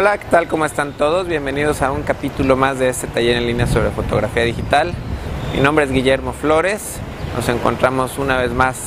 [0.00, 0.48] Hola, ¿qué tal?
[0.48, 1.28] ¿Cómo están todos?
[1.28, 4.94] Bienvenidos a un capítulo más de este taller en línea sobre fotografía digital.
[5.54, 6.96] Mi nombre es Guillermo Flores.
[7.36, 8.78] Nos encontramos una vez más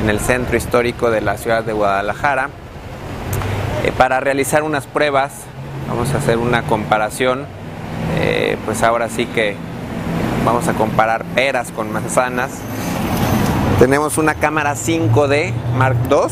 [0.00, 2.50] en el centro histórico de la ciudad de Guadalajara
[3.82, 5.32] eh, para realizar unas pruebas.
[5.88, 7.46] Vamos a hacer una comparación.
[8.20, 9.56] Eh, pues ahora sí que
[10.44, 12.52] vamos a comparar peras con manzanas.
[13.80, 16.28] Tenemos una cámara 5D Mark II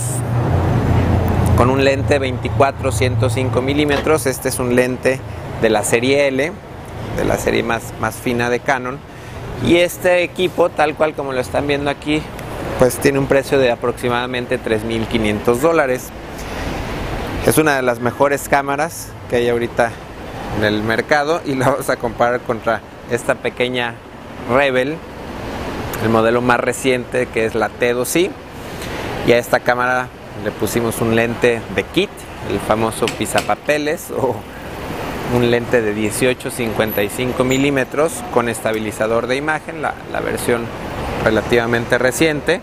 [1.58, 4.26] con un lente 24-105 milímetros.
[4.26, 5.18] Este es un lente
[5.60, 6.52] de la serie L,
[7.16, 9.00] de la serie más, más fina de Canon.
[9.66, 12.22] Y este equipo, tal cual como lo están viendo aquí,
[12.78, 16.10] pues tiene un precio de aproximadamente 3.500 dólares.
[17.44, 19.90] Es una de las mejores cámaras que hay ahorita
[20.58, 23.94] en el mercado y la vamos a comparar contra esta pequeña
[24.48, 24.96] Rebel,
[26.04, 28.30] el modelo más reciente que es la T2i.
[29.26, 30.08] Y a esta cámara
[30.44, 32.10] le pusimos un lente de kit,
[32.50, 34.36] el famoso pisapapeles o
[35.34, 40.62] un lente de 18-55 milímetros con estabilizador de imagen, la, la, versión
[41.24, 42.60] relativamente reciente.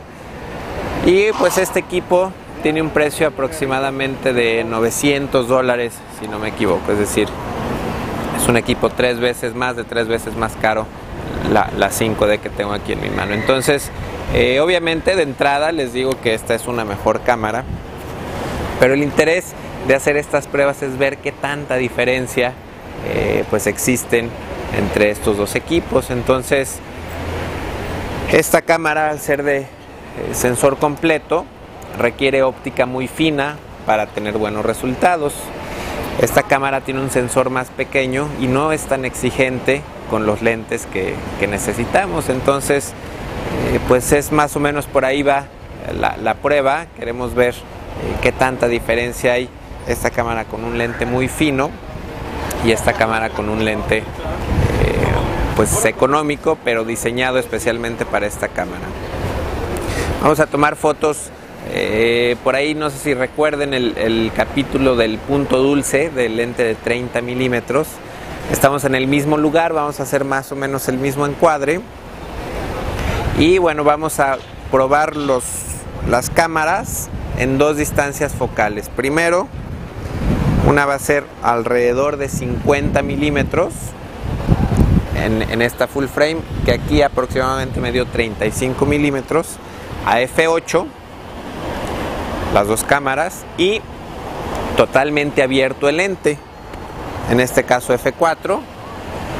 [1.05, 2.31] Y pues este equipo
[2.63, 7.27] tiene un precio aproximadamente de 900 dólares, si no me equivoco, es decir,
[8.41, 10.87] es un equipo tres veces más, de tres veces más caro
[11.51, 13.33] la, la 5D que tengo aquí en mi mano.
[13.33, 13.91] Entonces,
[14.33, 17.63] eh, obviamente de entrada les digo que esta es una mejor cámara,
[18.79, 19.53] pero el interés
[19.87, 22.53] de hacer estas pruebas es ver qué tanta diferencia
[23.07, 24.29] eh, pues existen
[24.77, 26.09] entre estos dos equipos.
[26.09, 26.79] Entonces,
[28.31, 29.67] esta cámara al ser de eh,
[30.33, 31.45] sensor completo
[31.99, 35.35] requiere óptica muy fina para tener buenos resultados.
[36.21, 40.85] Esta cámara tiene un sensor más pequeño y no es tan exigente con los lentes
[40.91, 42.29] que, que necesitamos.
[42.29, 42.93] Entonces,
[43.73, 45.45] eh, pues es más o menos por ahí va
[45.97, 46.87] la, la prueba.
[46.97, 49.49] Queremos ver eh, qué tanta diferencia hay
[49.87, 51.69] esta cámara con un lente muy fino
[52.65, 54.03] y esta cámara con un lente eh,
[55.55, 58.83] pues económico pero diseñado especialmente para esta cámara.
[60.21, 61.29] Vamos a tomar fotos
[62.43, 66.75] por ahí no sé si recuerden el, el, capítulo del punto dulce del lente de
[66.75, 67.87] 30 milímetros.
[68.51, 71.81] Estamos en el mismo lugar, vamos a hacer más o menos el mismo encuadre.
[73.39, 74.37] Y bueno, vamos a
[74.71, 75.43] probar los,
[76.07, 78.89] las cámaras en dos distancias focales.
[78.89, 79.47] Primero,
[80.67, 83.73] una va a ser alrededor de 50 milímetros
[85.15, 89.57] en, en, esta full frame, que aquí aproximadamente me dio 35 milímetros
[90.05, 90.85] a F8
[92.53, 93.81] las dos cámaras y
[94.77, 96.37] totalmente abierto el lente
[97.29, 98.59] en este caso F4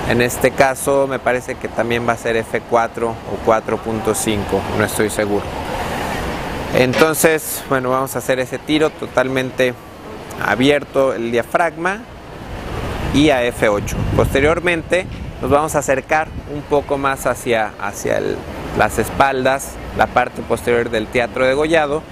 [0.10, 4.38] en este caso me parece que también va a ser F4 o 4.5
[4.78, 5.44] no estoy seguro.
[6.76, 9.74] Entonces bueno vamos a hacer ese tiro totalmente
[10.46, 12.00] abierto el diafragma
[13.14, 15.08] y a F8 posteriormente
[15.42, 18.22] nos vamos a acercar un poco más hacia, hacia
[18.78, 22.04] las espaldas la parte posterior del teatro degollado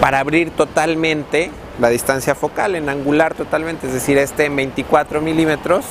[0.00, 1.50] para abrir totalmente
[1.80, 5.84] la distancia focal, en angular totalmente, es decir, este en 24 milímetros.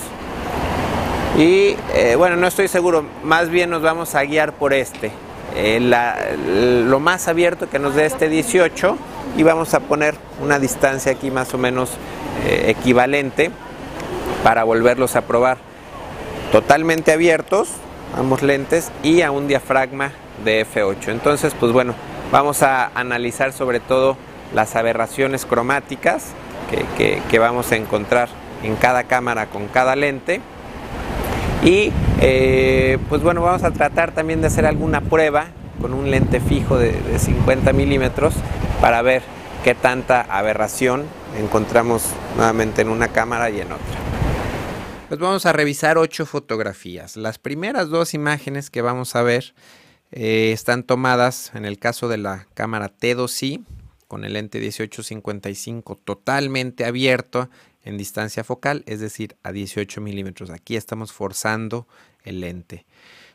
[1.38, 5.12] Y eh, bueno, no estoy seguro, más bien nos vamos a guiar por este,
[5.56, 8.98] eh, la, lo más abierto que nos dé este 18
[9.38, 11.92] y vamos a poner una distancia aquí más o menos
[12.46, 13.52] eh, equivalente
[14.44, 15.58] para volverlos a probar.
[16.52, 17.70] Totalmente abiertos,
[18.18, 20.12] ambos lentes y a un diafragma
[20.44, 21.10] de F8.
[21.10, 21.94] Entonces, pues bueno,
[22.32, 24.18] Vamos a analizar sobre todo
[24.54, 26.34] las aberraciones cromáticas
[26.98, 28.28] que, vamos a encontrar
[28.64, 30.42] en cada cámara con cada lente.
[31.64, 35.48] Y eh, pues bueno, vamos a tratar también de hacer alguna prueba
[35.82, 38.34] con un lente fijo de, de 50 milímetros
[38.82, 39.24] para ver
[39.64, 41.06] qué tanta aberración
[41.38, 42.04] encontramos
[42.36, 43.98] nuevamente en una cámara y en otra.
[45.08, 47.16] Pues vamos a revisar ocho fotografías.
[47.16, 49.54] Las primeras dos imágenes que vamos a ver
[50.12, 53.64] eh, están tomadas en el caso de la cámara T2i
[54.08, 57.50] con el lente 1855 totalmente abierto
[57.84, 60.50] en distancia focal, es decir, a 18 milímetros.
[60.50, 61.88] Aquí estamos forzando
[62.24, 62.86] el lente.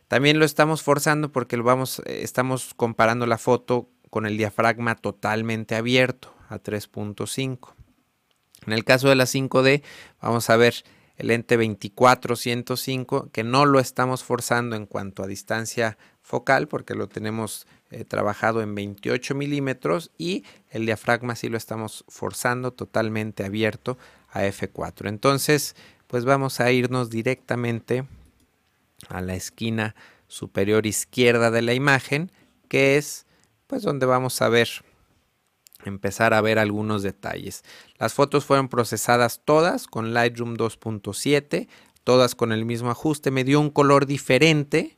[0.09, 4.95] También lo estamos forzando porque lo vamos, eh, estamos comparando la foto con el diafragma
[4.95, 7.75] totalmente abierto a 3.5.
[8.67, 9.83] En el caso de la 5D,
[10.21, 10.85] vamos a ver
[11.17, 17.09] el lente 24-105, que no lo estamos forzando en cuanto a distancia focal, porque lo
[17.09, 23.99] tenemos eh, trabajado en 28 milímetros, y el diafragma sí lo estamos forzando totalmente abierto
[24.31, 25.09] a F4.
[25.09, 25.77] Entonces,
[26.07, 28.07] pues vamos a irnos directamente
[29.09, 29.95] a la esquina
[30.29, 32.31] superior izquierda de la imagen,
[32.69, 33.27] que es
[33.67, 34.69] pues donde vamos a ver
[35.85, 37.65] empezar a ver algunos detalles.
[37.99, 41.69] Las fotos fueron procesadas todas con Lightroom 2.7,
[42.05, 44.97] todas con el mismo ajuste, me dio un color diferente.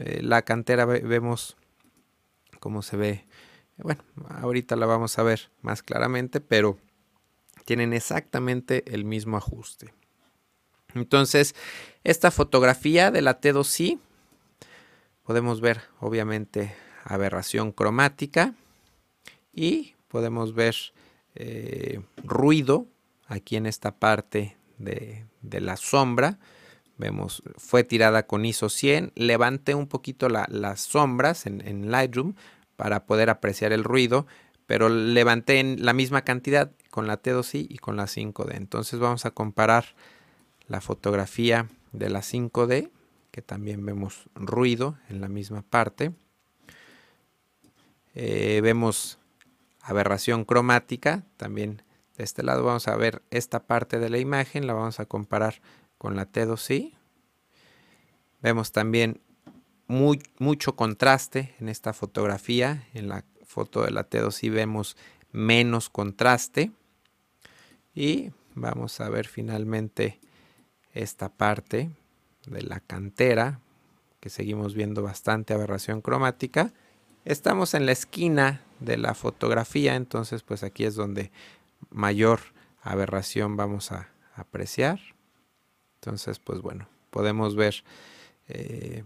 [0.00, 1.56] Eh, la cantera vemos
[2.58, 3.24] cómo se ve.
[3.76, 6.78] Bueno, ahorita la vamos a ver más claramente, pero
[7.66, 9.92] tienen exactamente el mismo ajuste.
[10.94, 11.54] Entonces,
[12.02, 13.98] esta fotografía de la T2i,
[15.22, 16.74] podemos ver obviamente
[17.04, 18.54] aberración cromática
[19.52, 20.74] y podemos ver
[21.34, 22.86] eh, ruido
[23.26, 26.38] aquí en esta parte de, la sombra.
[27.00, 29.12] Vemos, fue tirada con ISO 100.
[29.14, 32.34] Levanté un poquito las sombras en, en, Lightroom
[32.76, 34.26] para poder apreciar el ruido,
[34.66, 38.54] pero levanté en la misma cantidad con la T2i y con la 5D.
[38.54, 39.86] Entonces vamos a comparar
[40.68, 42.90] la fotografía de la 5D,
[43.30, 46.12] que también vemos ruido en la misma parte.
[48.14, 49.18] Eh, vemos
[49.80, 51.82] aberración cromática, también
[52.18, 55.62] de este lado vamos a ver esta parte de la imagen, la vamos a comparar
[56.00, 56.94] con la T2i.
[58.40, 59.20] Vemos también
[59.86, 64.96] mucho contraste en esta fotografía, en la foto de la T2i vemos
[65.30, 66.72] menos contraste.
[67.94, 70.18] Y vamos a ver finalmente
[70.94, 71.90] esta parte
[72.46, 73.60] de la cantera,
[74.20, 76.72] que seguimos viendo bastante aberración cromática.
[77.26, 81.30] Estamos en la esquina de la fotografía, entonces pues aquí es donde
[81.90, 82.40] mayor
[82.80, 84.98] aberración vamos a apreciar.
[86.00, 87.84] Entonces pues bueno, podemos ver
[88.48, 89.04] eh,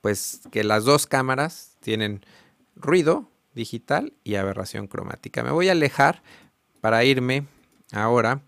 [0.00, 2.26] pues que las dos cámaras tienen
[2.74, 5.44] ruido digital y aberración cromática.
[5.44, 6.22] Me voy a alejar
[6.80, 7.46] para irme
[7.92, 8.42] ahora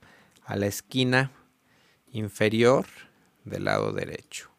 [0.44, 1.30] a la esquina
[2.10, 2.86] inferior
[3.44, 4.50] del lado derecho.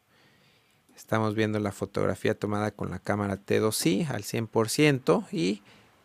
[0.95, 5.61] Estamos viendo la fotografía tomada con la cámara T2i al 100% y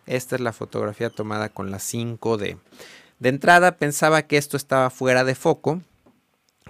[0.07, 2.59] esta es la fotografía tomada con la 5D.
[3.19, 5.81] De entrada pensaba que esto estaba fuera de foco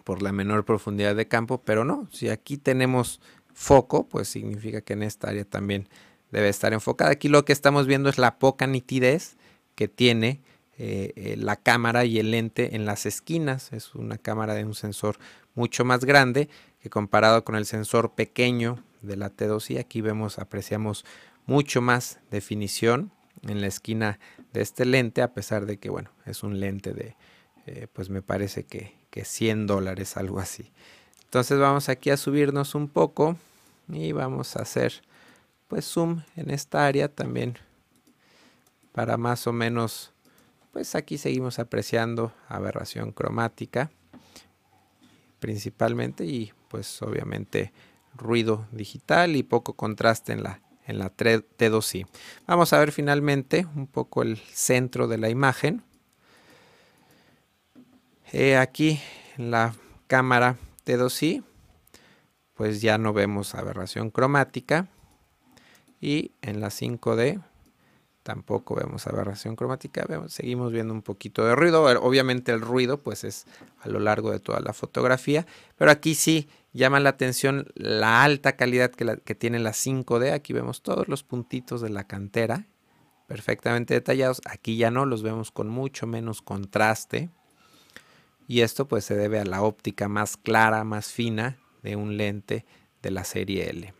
[0.04, 3.20] por la menor profundidad de campo, pero no, si aquí tenemos
[3.54, 5.88] foco, pues significa que en esta área también
[6.30, 7.10] debe estar enfocada.
[7.10, 9.36] Aquí lo que estamos viendo es la poca nitidez
[9.74, 10.40] que tiene
[10.78, 13.72] eh, eh, la cámara y el lente en las esquinas.
[13.72, 15.18] Es una cámara de un sensor
[15.54, 16.48] mucho más grande
[16.80, 19.78] que comparado con el sensor pequeño de la T2i.
[19.78, 21.04] Aquí vemos, apreciamos
[21.46, 23.12] mucho más definición
[23.42, 24.18] en la esquina
[24.52, 27.16] de este lente, a pesar de que, bueno, es un lente de,
[27.66, 30.72] eh, pues me parece que, que 100 dólares, algo así.
[31.24, 33.36] Entonces vamos aquí a subirnos un poco
[33.88, 35.02] y vamos a hacer
[35.68, 37.58] pues zoom en esta área también
[38.92, 40.12] para más o menos
[40.72, 43.90] pues aquí seguimos apreciando aberración cromática
[45.38, 47.72] principalmente y pues obviamente
[48.14, 52.06] ruido digital y poco contraste en la, en la T2i.
[52.46, 55.82] Vamos a ver finalmente un poco el centro de la imagen.
[58.58, 59.00] Aquí
[59.36, 59.74] en la
[60.06, 61.44] cámara T2i
[62.54, 64.88] pues ya no vemos aberración cromática.
[66.00, 67.42] Y en la 5D
[68.22, 73.46] tampoco vemos aberración cromática, seguimos viendo un poquito de ruido, obviamente el ruido pues es
[73.80, 75.44] a lo largo de toda la fotografía,
[75.76, 80.52] pero aquí sí llama la atención la alta calidad que, que tiene la 5D, aquí
[80.52, 82.68] vemos todos los puntitos de la cantera
[83.26, 87.30] perfectamente detallados, aquí ya no, los vemos con mucho menos contraste
[88.48, 92.64] y esto pues se debe a la óptica más clara, más fina de un lente
[93.02, 93.94] de la serie L.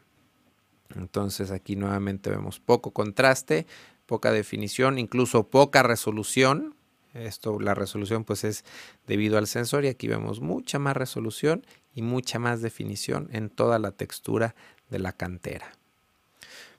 [0.95, 3.67] Entonces aquí nuevamente vemos poco contraste,
[4.07, 6.75] poca definición, incluso poca resolución.
[7.15, 8.65] Esto, la resolución pues es
[9.07, 13.79] debido al sensor y aquí vemos mucha más resolución y mucha más definición en toda
[13.79, 14.55] la textura
[14.89, 15.73] de la cantera.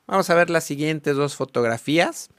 [0.08, 2.30] Vamos a ver las siguientes dos fotografías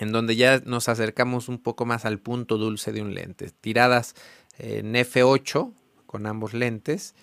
[0.00, 3.50] en donde ya nos acercamos un poco más al punto dulce de un lente.
[3.60, 4.14] Tiradas
[4.58, 5.72] en F8
[6.06, 7.14] con ambos lentes.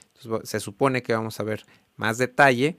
[0.44, 1.66] se supone que vamos a ver
[1.98, 2.78] más detalle.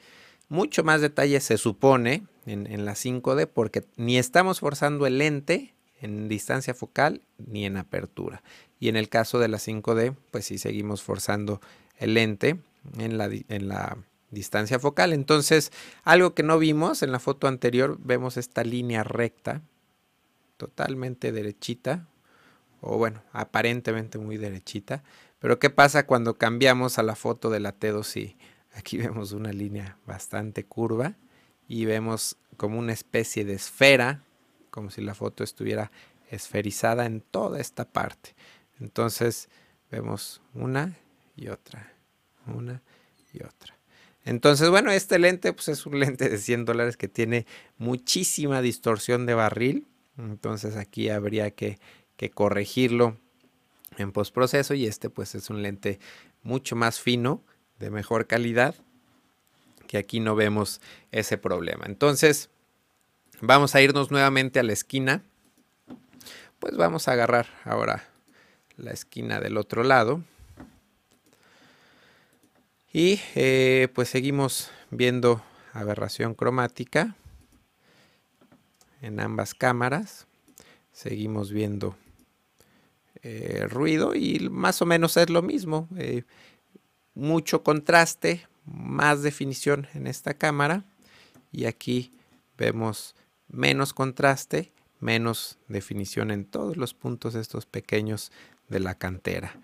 [0.48, 6.28] Mucho más detalle se supone en, la 5D porque ni estamos forzando el lente en
[6.28, 8.42] distancia focal ni en apertura.
[8.80, 11.60] Y en el caso de la 5D, pues sí seguimos forzando
[11.98, 12.58] el lente
[12.98, 13.96] en la, en la
[14.30, 15.12] distancia focal.
[15.12, 15.70] Entonces,
[16.02, 19.62] algo que no vimos en la foto anterior, vemos esta línea recta,
[20.62, 22.06] totalmente derechita,
[22.80, 25.02] o bueno, aparentemente muy derechita.
[25.40, 28.36] Pero ¿qué pasa cuando cambiamos a la foto de la T2i?
[28.74, 31.16] Aquí vemos una línea bastante curva
[31.66, 34.22] y vemos como una especie de esfera,
[34.70, 35.90] como si la foto estuviera
[36.30, 38.36] esferizada en toda esta parte.
[38.78, 39.48] Entonces
[39.90, 40.96] vemos una
[41.34, 41.92] y otra,
[42.46, 42.82] una
[43.32, 43.76] y otra.
[44.24, 47.46] Entonces, bueno, este lente pues es un lente de 100 dólares que tiene
[47.78, 49.88] muchísima distorsión de barril.
[50.18, 51.78] Entonces aquí habría que,
[52.34, 53.16] corregirlo
[53.98, 55.98] en postproceso y este pues es un lente
[56.44, 57.42] mucho más fino,
[57.80, 58.76] de mejor calidad,
[59.88, 61.86] que aquí no vemos ese problema.
[61.86, 62.48] Entonces,
[63.40, 65.24] vamos a irnos nuevamente a la esquina.
[66.60, 68.08] Pues vamos a agarrar ahora
[68.76, 70.22] la esquina del otro lado.
[72.92, 75.42] Y eh, pues seguimos viendo
[75.72, 77.16] aberración cromática
[79.02, 80.26] en ambas cámaras.
[80.92, 81.96] Seguimos viendo
[83.22, 85.88] eh, ruido y más o menos es lo mismo.
[85.96, 86.22] Eh,
[87.14, 90.84] mucho contraste, más definición en esta cámara
[91.50, 92.12] y aquí
[92.56, 93.14] vemos
[93.48, 98.32] menos contraste, menos definición en todos los puntos estos pequeños
[98.68, 99.58] de la cantera.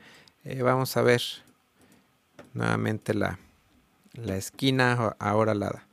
[0.62, 1.22] vamos a ver
[2.52, 3.38] nuevamente la,
[4.12, 5.86] la esquina, ahora la,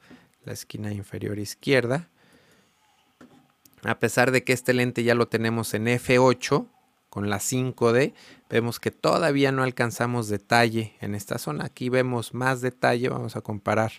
[0.43, 2.09] la esquina inferior izquierda.
[3.85, 6.67] A pesar de que este lente ya lo tenemos en F8
[7.09, 8.13] con la 5D,
[8.49, 11.65] vemos que todavía no alcanzamos detalle en esta zona.
[11.65, 13.91] Aquí vemos más detalle, vamos a comparar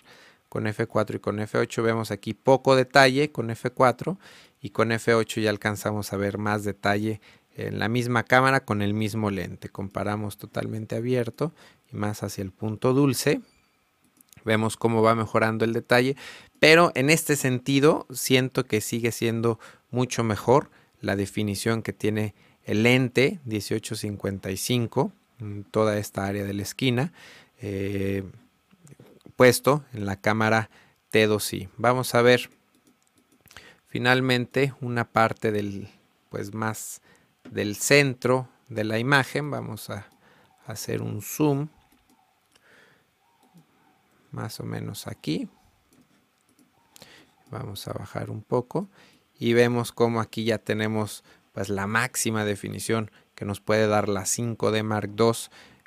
[0.49, 1.81] con F4 y con F8.
[1.83, 4.17] Vemos aquí poco detalle con F4
[4.61, 7.21] y con F8 ya alcanzamos a ver más detalle
[7.55, 9.69] en la misma cámara con el mismo lente.
[9.69, 11.53] Comparamos totalmente abierto
[11.91, 13.41] y más hacia el punto dulce.
[14.45, 16.15] Vemos cómo va mejorando el detalle,
[16.59, 19.59] pero en este sentido siento que sigue siendo
[19.91, 20.69] mucho mejor
[21.01, 27.13] la definición que tiene el lente 1855 en toda esta área de la esquina
[27.59, 28.23] eh,
[29.35, 30.69] puesto en la cámara
[31.11, 31.69] T2i.
[31.77, 32.49] Vamos a ver
[33.87, 35.87] finalmente una parte del
[36.29, 37.01] pues más
[37.49, 39.49] del centro de la imagen.
[39.49, 40.07] Vamos a
[40.65, 41.69] hacer un zoom
[44.31, 45.47] más o menos aquí.
[47.49, 48.89] Vamos a bajar un poco
[49.39, 54.23] y vemos como aquí ya tenemos pues la máxima definición que nos puede dar la
[54.23, 55.31] 5D Mark II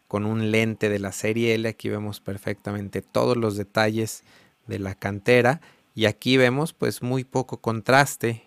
[0.09, 1.69] con un lente de la serie L.
[1.69, 4.25] Aquí vemos perfectamente todos los detalles
[4.67, 5.61] de la cantera
[5.95, 8.45] y aquí vemos pues muy poco contraste.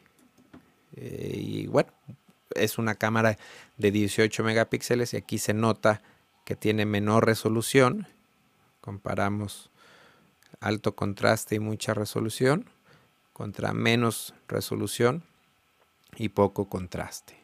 [0.95, 1.91] Eh, y bueno
[2.55, 3.37] es una cámara
[3.77, 6.01] de 18 megapíxeles y aquí se nota
[6.45, 8.07] que tiene menor resolución.
[8.81, 9.71] Comparamos
[10.59, 12.69] alto contraste y mucha resolución
[13.33, 15.23] contra menos resolución
[16.15, 17.35] y poco contraste.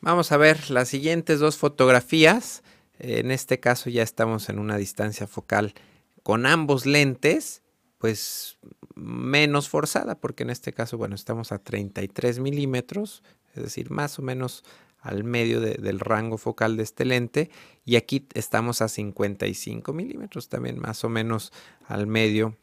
[0.00, 2.62] Vamos a ver las siguientes dos fotografías.
[2.98, 5.74] En este caso ya estamos en una distancia focal
[6.22, 7.62] con ambos lentes,
[7.98, 8.58] pues
[8.94, 13.22] menos forzada, porque en este caso, bueno, estamos a 33 milímetros,
[13.54, 14.64] es decir, más o menos
[15.00, 17.50] al medio del rango focal de este lente
[17.84, 21.52] y aquí estamos a 55 milímetros también más o menos
[21.86, 22.56] al medio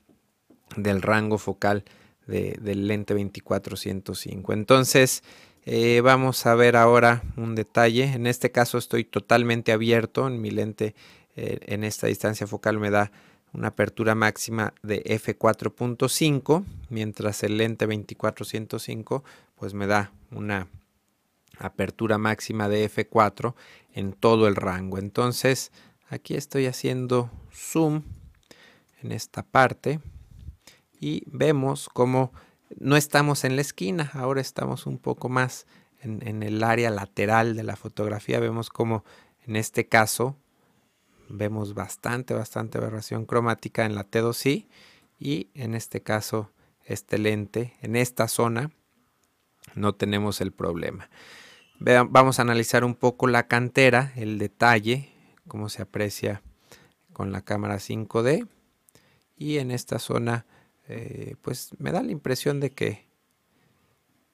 [0.76, 1.84] del rango focal
[2.28, 5.24] del lente 2405 entonces
[5.68, 8.04] eh, vamos a ver ahora un detalle.
[8.14, 10.94] En este caso estoy totalmente abierto en mi lente
[11.36, 13.12] eh, en esta distancia focal me da
[13.52, 19.24] una apertura máxima de f4.5 mientras el lente 2405
[19.56, 20.68] pues me da una
[21.58, 23.56] apertura máxima de F4
[23.94, 25.00] en todo el rango.
[25.00, 25.72] Entonces
[26.10, 28.04] aquí estoy haciendo zoom
[29.02, 30.00] en esta parte
[31.06, 32.32] y vemos como
[32.80, 35.68] no estamos en la esquina, ahora estamos un poco más
[36.02, 38.40] en, el área lateral de la fotografía.
[38.40, 39.04] Vemos como
[39.46, 40.36] en este caso
[41.30, 44.66] vemos bastante, bastante aberración cromática en la T2i
[45.20, 46.52] y en este caso
[46.86, 48.72] este lente, en esta zona
[49.76, 51.10] no tenemos el problema
[51.80, 55.10] vamos a analizar un poco la cantera, el detalle,
[55.48, 56.42] cómo se aprecia
[57.14, 58.48] con la cámara 5D.
[59.38, 60.46] Y en esta zona,
[60.88, 63.06] eh, pues me da la impresión de que,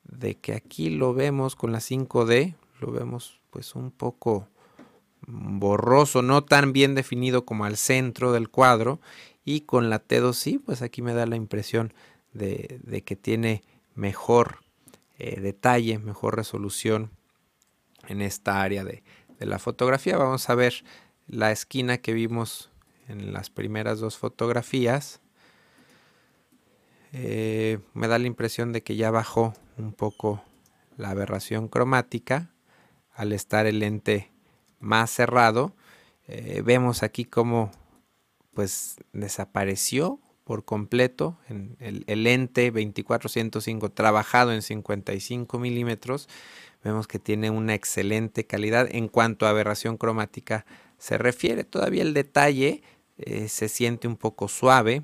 [0.04, 4.48] de que aquí lo vemos con la 5D, lo vemos pues un poco
[5.28, 9.00] borroso, no tan bien definido como al centro del cuadro.
[9.44, 11.94] Y con la T2i, pues aquí me da la impresión
[12.34, 13.64] de, que tiene
[13.96, 14.60] mejor
[15.18, 17.12] eh, detalle, mejor resolución
[18.08, 19.04] en esta área de,
[19.40, 20.18] la fotografía.
[20.18, 20.84] Vamos a ver
[21.28, 22.70] la esquina que vimos
[23.08, 25.21] en las primeras dos fotografías.
[27.12, 30.44] Eh, me da la impresión de que ya bajó un poco
[30.98, 32.52] la aberración cromática
[33.14, 34.32] al estar el lente
[34.80, 35.76] más cerrado.
[36.28, 37.72] Eh, vemos aquí cómo
[38.54, 46.28] pues desapareció por completo el, el lente 2405 trabajado en 55 milímetros
[46.84, 50.66] vemos que tiene una excelente calidad en cuanto a aberración cromática
[50.98, 51.64] se refiere.
[51.64, 52.84] Todavía el detalle
[53.18, 55.04] eh, se siente un poco suave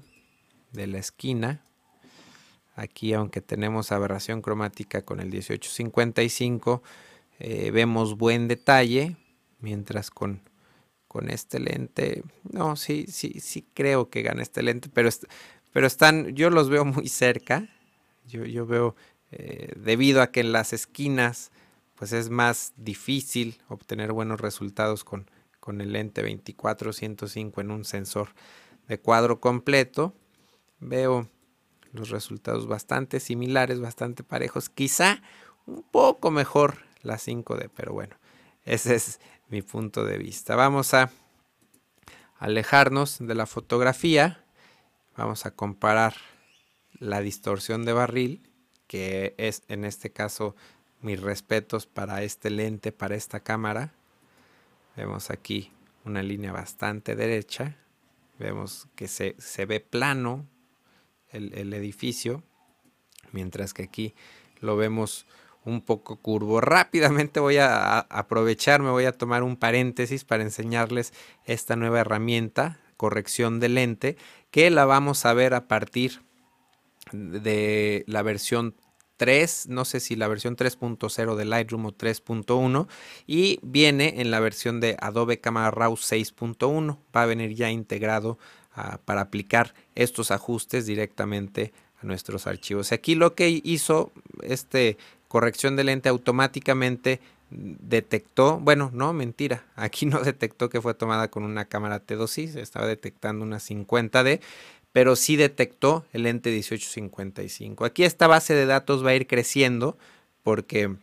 [0.71, 1.65] de la esquina.
[2.77, 6.84] Aquí, aunque tenemos aberración cromática con el 1855,
[7.39, 9.17] eh, vemos buen detalle,
[9.60, 10.41] mientras con,
[11.07, 15.10] con este lente, no, sí, sí, sí creo que gana este lente, pero,
[15.74, 17.67] pero están, yo los veo muy cerca,
[18.27, 18.96] yo, yo veo,
[19.31, 21.50] eh, debido a que en las esquinas,
[21.96, 28.29] pues es más difícil obtener buenos resultados con, con el lente 24-105 en un sensor
[28.88, 30.13] de cuadro completo,
[30.79, 31.27] veo
[31.94, 35.22] los resultados bastante similares, bastante parejos, quizá
[35.65, 38.15] un poco mejor la 5D, pero bueno,
[38.65, 40.56] ese es mi punto de vista.
[40.56, 41.12] Vamos a
[42.39, 44.44] alejarnos de la fotografía,
[45.15, 46.15] vamos a comparar
[47.00, 48.50] la distorsión de barril,
[48.88, 50.56] que es en este caso
[51.01, 53.94] mis respetos para este lente, para esta cámara.
[54.96, 55.72] Vemos aquí
[56.06, 57.77] una línea bastante derecha,
[58.39, 60.46] vemos que se, ve plano
[61.38, 62.44] el, edificio,
[63.32, 64.13] mientras que aquí
[64.60, 65.25] lo vemos
[65.63, 66.62] un poco curvo.
[66.62, 71.13] Rápidamente voy a aprovechar, me voy a tomar un paréntesis para enseñarles
[71.46, 74.17] esta nueva herramienta, corrección de lente,
[74.51, 76.22] que la vamos a ver a partir
[77.12, 78.75] de la versión
[79.17, 82.88] 3, no sé si la versión 3.0 de Lightroom o 3.1
[83.25, 88.38] y viene en la versión de Adobe Camera Raw 6.1, va a venir ya integrado
[89.05, 92.91] para aplicar estos ajustes directamente a nuestros archivos.
[92.91, 94.12] Aquí lo que hizo
[94.43, 97.19] este corrección de lente automáticamente
[97.50, 102.88] detectó, bueno, no, mentira, aquí no detectó que fue tomada con una cámara T2i, estaba
[102.88, 104.41] detectando una 50D,
[104.91, 107.86] pero sí detectó el lente 1855.
[107.86, 109.98] Aquí esta base de datos va a ir creciendo
[110.43, 110.96] porque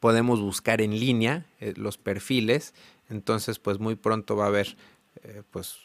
[0.00, 2.74] podemos buscar en línea eh, los perfiles,
[3.08, 4.76] entonces pues muy pronto va a haber
[5.22, 5.76] eh, pues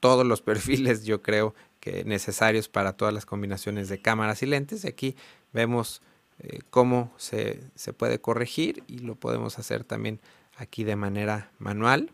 [0.00, 4.84] todos los perfiles yo creo que necesarios para todas las combinaciones de cámaras y lentes.
[4.84, 5.16] Aquí
[5.52, 6.02] vemos
[6.40, 10.20] eh, cómo se, puede corregir y lo podemos hacer también
[10.56, 12.12] aquí de manera manual.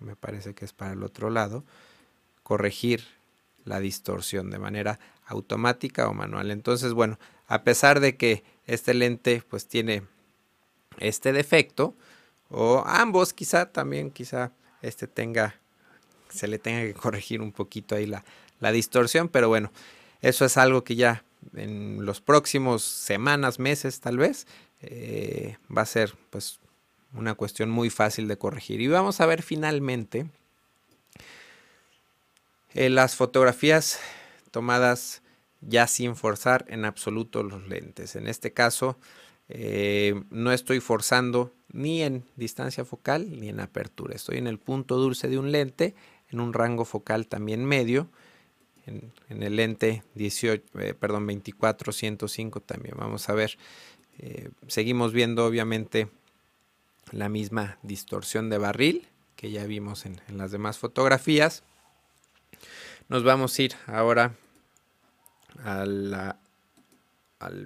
[0.00, 1.64] Me parece que es para el otro lado.
[2.42, 3.04] Corregir
[3.64, 6.50] la distorsión de manera automática o manual.
[6.50, 10.02] Entonces, bueno, a pesar de que este lente pues tiene
[10.98, 11.94] este defecto
[12.50, 15.56] o ambos quizá también quizá este tenga
[16.34, 18.24] se le tenga que corregir un poquito ahí la,
[18.60, 19.72] la distorsión, pero bueno,
[20.20, 24.46] eso es algo que ya en los próximos semanas, meses tal vez,
[24.82, 26.60] eh, va a ser pues
[27.14, 28.80] una cuestión muy fácil de corregir.
[28.80, 30.26] Y vamos a ver finalmente
[32.74, 34.00] eh, las fotografías
[34.50, 35.22] tomadas
[35.60, 38.16] ya sin forzar en absoluto los lentes.
[38.16, 38.98] En este caso
[39.48, 44.14] eh, no estoy forzando ni en distancia focal ni en apertura.
[44.14, 45.94] Estoy en el punto dulce de un lente,
[46.34, 48.08] en un rango focal también medio
[48.86, 52.96] en, el lente 18, eh, perdón, 24-105 también.
[52.98, 53.56] Vamos a ver,
[54.18, 56.08] eh, seguimos viendo obviamente
[57.12, 61.62] la misma distorsión de barril que ya vimos en, las demás fotografías.
[63.08, 64.34] Nos vamos a ir ahora
[65.62, 66.36] a la,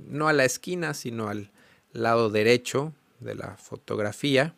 [0.06, 1.50] no a la esquina, sino al
[1.92, 4.54] lado derecho de la fotografía,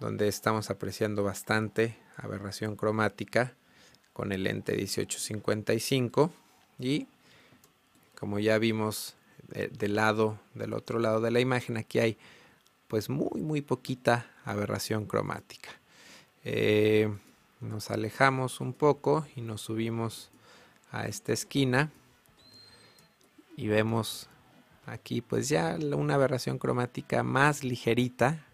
[0.00, 3.54] donde estamos apreciando bastante aberración cromática
[4.12, 6.32] con el lente 1855
[6.78, 7.06] y
[8.18, 9.14] como ya vimos
[9.48, 12.18] del lado del otro lado de la imagen aquí hay
[12.88, 15.70] pues muy muy poquita aberración cromática.
[16.44, 17.08] Eh,
[17.60, 20.30] nos alejamos un poco y nos subimos
[20.90, 21.90] a esta esquina
[23.56, 24.28] y vemos
[24.86, 28.44] aquí pues ya una aberración cromática más ligerita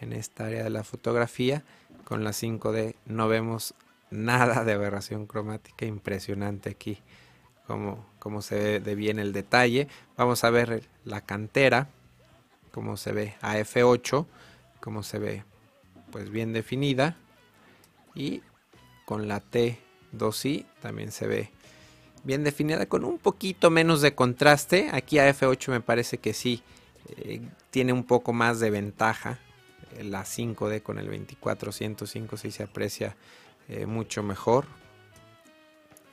[0.00, 1.64] en esta área de la fotografía
[2.06, 3.74] con la 5D no vemos
[4.10, 7.02] nada de aberración cromática, impresionante aquí
[7.66, 9.88] como, se ve de bien el detalle.
[10.16, 11.88] Vamos a ver la cantera,
[12.70, 14.24] como se ve a F8,
[14.80, 15.44] como se ve
[16.12, 17.16] pues bien definida
[18.14, 18.40] y
[19.04, 21.50] con la T2i también se ve
[22.22, 24.90] bien definida con un poquito menos de contraste.
[24.92, 26.62] Aquí a F8 me parece que sí
[27.16, 27.40] eh,
[27.70, 29.40] tiene un poco más de ventaja.
[30.02, 33.16] La 5D con el 2405 sí se aprecia
[33.68, 34.66] eh, mucho mejor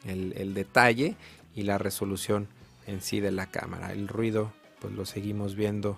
[0.05, 1.15] el, detalle
[1.55, 2.47] y la resolución
[2.87, 3.91] en sí de la cámara.
[3.91, 5.97] El ruido pues lo seguimos viendo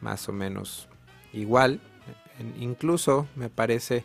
[0.00, 0.88] más o menos
[1.32, 1.80] igual.
[2.58, 4.04] incluso me parece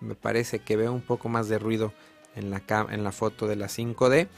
[0.00, 1.92] me parece que veo un poco más de ruido
[2.34, 4.28] en la, en la foto de la 5D.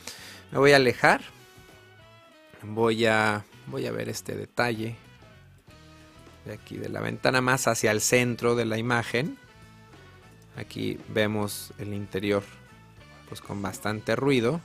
[0.52, 1.22] Me voy a alejar.
[2.62, 4.96] Voy a, voy a ver este detalle
[6.44, 9.38] de aquí de la ventana más hacia el centro de la imagen
[10.56, 12.44] Aquí vemos el interior
[13.28, 14.60] pues con bastante ruido.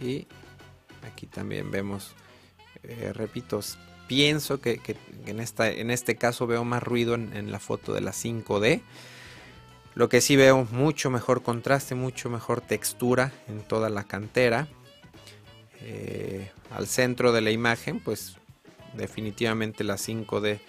[0.00, 0.26] Y
[1.10, 2.12] aquí también vemos,
[2.82, 3.60] eh, repito,
[4.06, 4.80] pienso que,
[5.26, 8.82] en, esta, en este caso veo más ruido en, la foto de la 5D.
[9.94, 14.68] Lo que sí veo mucho mejor contraste, mucho mejor textura en toda la cantera.
[15.82, 18.36] Eh, al centro de la imagen, pues
[18.94, 20.60] definitivamente la 5D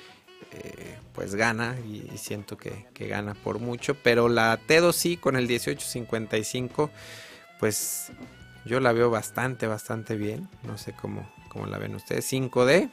[0.54, 3.96] eh, pues gana y, siento que, gana por mucho.
[3.96, 6.90] Pero la T2i con el 1855
[7.60, 8.12] pues
[8.66, 10.50] yo la veo bastante, bastante bien.
[10.64, 12.32] No sé cómo, cómo la ven ustedes.
[12.32, 12.90] 5D,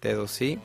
[0.00, 0.58] T2i.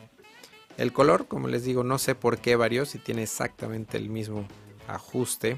[0.77, 4.47] El color, como les digo, no sé por qué varió, si tiene exactamente el mismo
[4.87, 5.57] ajuste.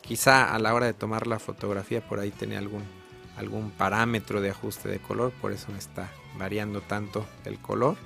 [0.00, 2.82] Quizá a la hora de tomar la fotografía por ahí tiene algún,
[3.36, 7.96] algún parámetro de ajuste de color, por eso me está variando tanto el color.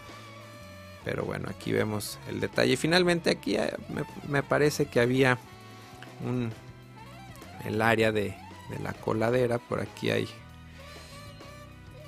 [1.05, 2.77] Pero bueno, aquí vemos el detalle.
[2.77, 3.73] Finalmente aquí eh,
[4.29, 5.39] me, parece que había
[6.25, 6.53] un,
[7.65, 8.35] el área de,
[8.71, 9.59] de la coladera.
[9.59, 10.29] Por aquí hay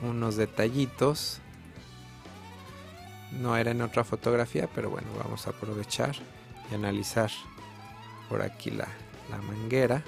[0.02, 1.40] unos detallitos.
[3.33, 6.16] No era en otra fotografía, pero bueno, vamos a aprovechar
[6.70, 7.30] y analizar
[8.28, 8.88] por aquí la,
[9.30, 10.02] la manguera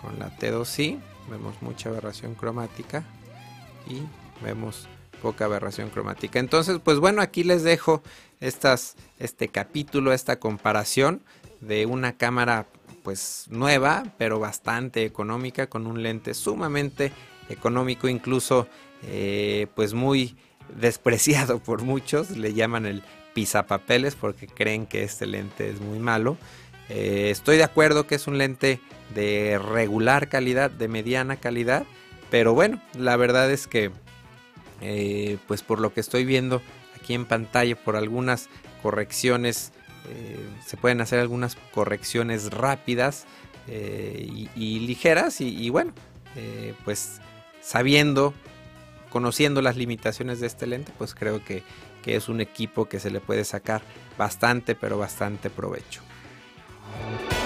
[0.00, 0.98] con la T2i.
[1.30, 3.04] Vemos mucha aberración cromática
[3.86, 4.02] y
[4.44, 4.88] vemos
[5.20, 6.38] poca aberración cromática.
[6.38, 8.02] Entonces, pues bueno, aquí les dejo
[8.40, 11.22] estas, este capítulo, esta comparación
[11.60, 12.66] de una cámara
[13.02, 17.12] pues nueva, pero bastante económica, con un lente sumamente
[17.48, 18.66] económico, incluso
[19.02, 20.36] eh, pues muy
[20.78, 23.02] despreciado por muchos, le llaman el
[23.34, 26.36] pisapapeles porque creen que este lente es muy malo.
[26.90, 28.80] Eh, estoy de acuerdo que es un lente
[29.14, 31.84] de regular calidad, de mediana calidad,
[32.30, 33.92] pero bueno, la verdad es que
[34.80, 36.60] eh, pues por lo que estoy viendo
[37.00, 38.48] aquí en pantalla, por algunas
[38.82, 39.72] correcciones,
[40.08, 43.26] eh, se pueden hacer algunas correcciones rápidas
[43.68, 45.92] y, ligeras y, bueno,
[46.84, 47.20] pues
[47.60, 48.34] sabiendo,
[49.10, 51.62] conociendo las limitaciones de este lente, pues creo que,
[52.02, 53.82] que es un equipo que se le puede sacar
[54.18, 56.02] bastante, pero bastante provecho.
[56.98, 57.39] Bye.